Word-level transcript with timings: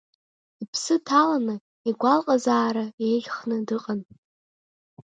Иԥсы 0.63 0.95
ҭаланы, 1.05 1.55
игәалаҟазаара 1.89 2.85
еиӷьханы 3.05 3.57
дыҟан. 3.67 3.99